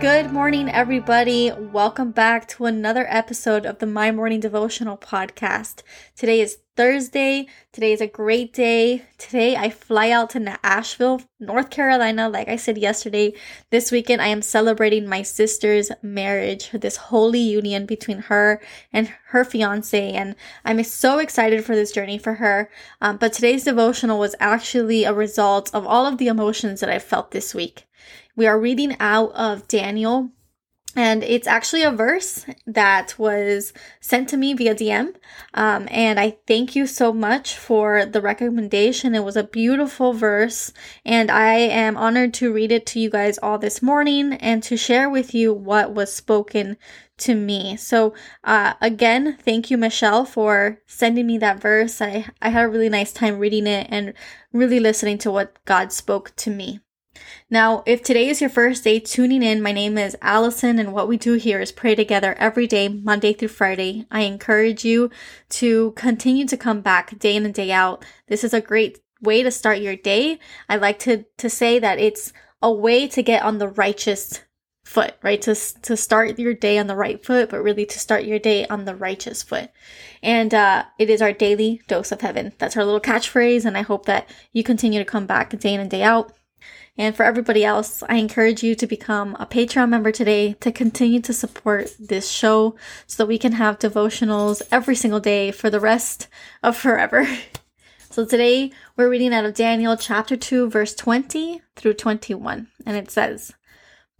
[0.00, 1.52] Good morning, everybody.
[1.52, 5.82] Welcome back to another episode of the My Morning Devotional podcast.
[6.16, 7.46] Today is Thursday.
[7.70, 9.04] Today is a great day.
[9.18, 12.30] Today I fly out to Asheville, North Carolina.
[12.30, 13.34] Like I said yesterday,
[13.68, 18.62] this weekend I am celebrating my sister's marriage, this holy union between her
[18.94, 20.12] and her fiance.
[20.12, 22.70] And I'm so excited for this journey for her.
[23.02, 26.98] Um, but today's devotional was actually a result of all of the emotions that I
[26.98, 27.84] felt this week.
[28.40, 30.30] We are reading out of Daniel,
[30.96, 35.14] and it's actually a verse that was sent to me via DM.
[35.52, 39.14] Um, and I thank you so much for the recommendation.
[39.14, 40.72] It was a beautiful verse,
[41.04, 44.76] and I am honored to read it to you guys all this morning and to
[44.78, 46.78] share with you what was spoken
[47.18, 47.76] to me.
[47.76, 52.00] So, uh, again, thank you, Michelle, for sending me that verse.
[52.00, 54.14] I, I had a really nice time reading it and
[54.50, 56.80] really listening to what God spoke to me.
[57.48, 61.08] Now, if today is your first day tuning in, my name is Alison, and what
[61.08, 64.06] we do here is pray together every day, Monday through Friday.
[64.10, 65.10] I encourage you
[65.50, 68.04] to continue to come back day in and day out.
[68.28, 70.38] This is a great way to start your day.
[70.68, 72.32] I like to, to say that it's
[72.62, 74.40] a way to get on the righteous
[74.84, 75.40] foot, right?
[75.42, 78.66] To, to start your day on the right foot, but really to start your day
[78.66, 79.70] on the righteous foot.
[80.22, 82.52] And uh, it is our daily dose of heaven.
[82.58, 83.64] That's our little catchphrase.
[83.64, 86.32] And I hope that you continue to come back day in and day out.
[86.96, 91.20] And for everybody else, I encourage you to become a Patreon member today to continue
[91.20, 92.76] to support this show
[93.06, 96.28] so that we can have devotionals every single day for the rest
[96.62, 97.26] of forever.
[98.12, 102.66] So today we're reading out of Daniel chapter 2, verse 20 through 21.
[102.84, 103.52] And it says,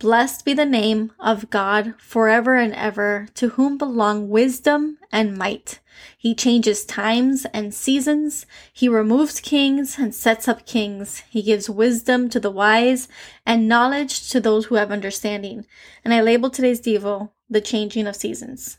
[0.00, 5.80] Blessed be the name of God forever and ever, to whom belong wisdom and might.
[6.16, 8.46] He changes times and seasons.
[8.72, 11.22] He removes kings and sets up kings.
[11.28, 13.08] He gives wisdom to the wise
[13.44, 15.66] and knowledge to those who have understanding.
[16.02, 18.78] And I label today's Devo the changing of seasons.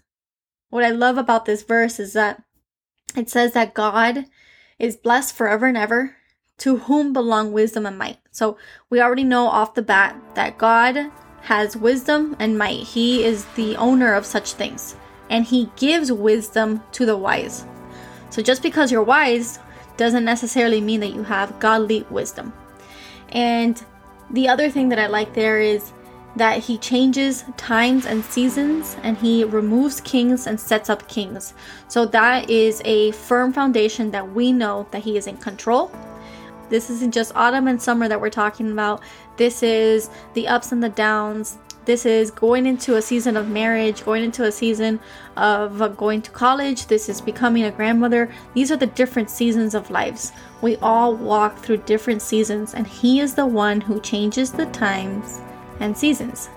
[0.72, 2.42] What I love about this verse is that
[3.16, 4.26] it says that God
[4.80, 6.16] is blessed forever and ever
[6.62, 8.20] to whom belong wisdom and might.
[8.30, 8.56] So
[8.92, 11.12] we already know off the bat that God
[11.42, 12.84] has wisdom and might.
[12.84, 14.96] He is the owner of such things,
[15.32, 17.66] and He gives wisdom to the wise.
[18.30, 19.58] So just because you're wise
[19.98, 22.54] doesn't necessarily mean that you have godly wisdom.
[23.30, 23.84] And
[24.30, 25.92] the other thing that I like there is
[26.36, 31.54] that he changes times and seasons and he removes kings and sets up kings.
[31.90, 35.92] So that is a firm foundation that we know that he is in control
[36.72, 39.04] this isn't just autumn and summer that we're talking about.
[39.38, 41.58] This is the ups and the downs.
[41.84, 45.00] This is going into a season of marriage, going into a season
[45.36, 46.88] of going to college.
[46.88, 48.32] This is becoming a grandmother.
[48.54, 50.32] These are the different seasons of lives.
[50.62, 55.42] We all walk through different seasons, and He is the one who changes the times
[55.80, 56.50] and seasons.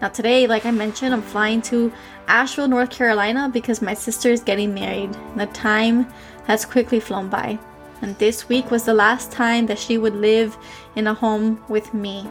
[0.00, 1.92] Now, today, like I mentioned, I'm flying to
[2.26, 5.16] Asheville, North Carolina because my sister is getting married.
[5.36, 6.12] The time
[6.46, 7.58] has quickly flown by
[8.04, 10.58] and this week was the last time that she would live
[10.94, 12.28] in a home with me.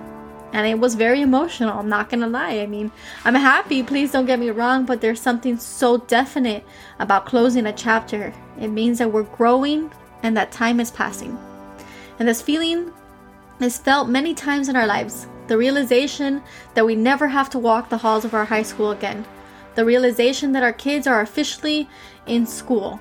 [0.52, 2.60] And it was very emotional, I'm not gonna lie.
[2.60, 2.92] I mean,
[3.26, 6.64] I'm happy, please don't get me wrong, but there's something so definite
[7.00, 8.32] about closing a chapter.
[8.62, 9.92] It means that we're growing
[10.22, 11.36] and that time is passing.
[12.20, 12.94] And this feeling
[13.60, 15.26] is felt many times in our lives.
[15.48, 16.44] The realization
[16.76, 19.26] that we never have to walk the halls of our high school again.
[19.74, 21.90] The realization that our kids are officially
[22.28, 23.00] in school.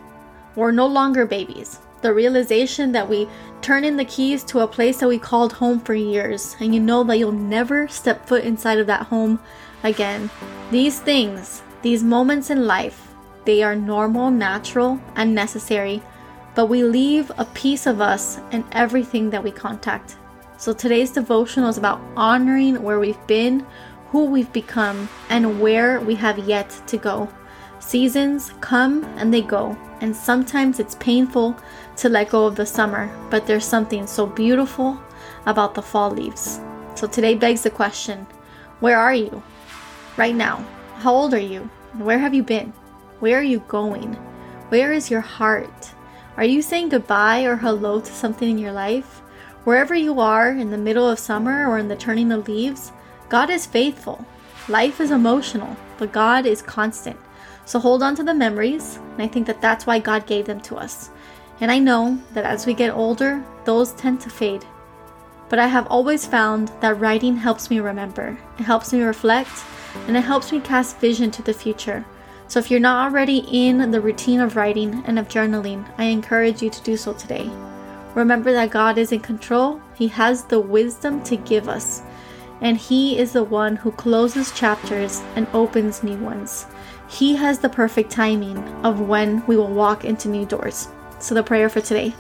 [0.57, 3.29] We're no longer babies the realization that we
[3.63, 6.81] turn in the keys to a place that we called home for years, and you
[6.81, 9.39] know that you'll never step foot inside of that home
[9.85, 10.29] again.
[10.71, 13.09] These things, these moments in life,
[13.45, 16.03] they are normal, natural, and necessary,
[16.55, 20.17] but we leave a piece of us in everything that we contact.
[20.59, 23.67] So today's devotional is about honoring where we've been,
[24.11, 27.29] who we've become, and where we have yet to go.
[27.83, 31.57] Seasons come and they go, and sometimes it's painful
[31.97, 34.99] to let go of the summer, but there's something so beautiful
[35.47, 36.61] about the fall leaves.
[36.95, 38.27] So today begs the question
[38.81, 39.43] where are you
[40.17, 40.65] right now?
[40.99, 41.69] How old are you?
[41.99, 42.73] Where have you been?
[43.19, 44.15] Where are you going?
[44.71, 45.93] Where is your heart?
[46.37, 49.19] Are you saying goodbye or hello to something in your life?
[49.65, 52.93] Wherever you are, in the middle of summer or in the turning of leaves,
[53.29, 54.25] God is faithful.
[54.69, 57.19] Life is emotional, but God is constant.
[57.65, 60.61] So hold on to the memories, and I think that that's why God gave them
[60.63, 61.11] to us.
[61.61, 64.65] And I know that as we get older, those tend to fade.
[65.49, 69.53] But I have always found that writing helps me remember, it helps me reflect,
[70.07, 72.05] and it helps me cast vision to the future.
[72.49, 76.63] So if you're not already in the routine of writing and of journaling, I encourage
[76.63, 77.51] you to do so today.
[78.15, 82.03] Remember that God is in control, He has the wisdom to give us,
[82.61, 86.67] and He is the one who closes chapters and opens new ones.
[87.13, 88.57] He has the perfect timing
[88.87, 90.89] of when we will walk into new doors.
[91.19, 92.15] So, the prayer for today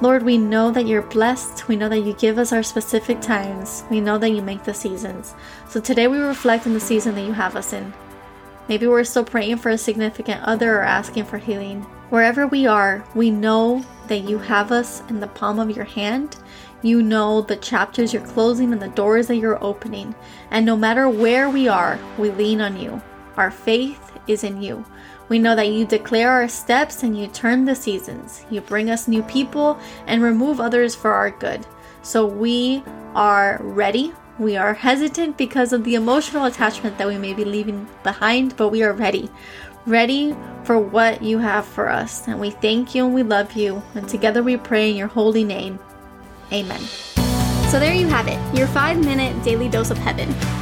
[0.00, 1.66] Lord, we know that you're blessed.
[1.66, 3.82] We know that you give us our specific times.
[3.90, 5.34] We know that you make the seasons.
[5.68, 7.92] So, today we reflect on the season that you have us in.
[8.68, 11.82] Maybe we're still praying for a significant other or asking for healing.
[12.10, 16.36] Wherever we are, we know that you have us in the palm of your hand.
[16.80, 20.14] You know the chapters you're closing and the doors that you're opening.
[20.52, 23.02] And no matter where we are, we lean on you.
[23.36, 24.84] Our faith is in you.
[25.28, 28.44] We know that you declare our steps and you turn the seasons.
[28.50, 31.66] You bring us new people and remove others for our good.
[32.02, 32.82] So we
[33.14, 37.86] are ready we are hesitant because of the emotional attachment that we may be leaving
[38.02, 39.30] behind, but we are ready.
[39.86, 40.34] Ready
[40.64, 42.26] for what you have for us.
[42.26, 43.82] And we thank you and we love you.
[43.94, 45.78] And together we pray in your holy name.
[46.52, 46.80] Amen.
[47.70, 50.61] So there you have it, your five minute daily dose of heaven.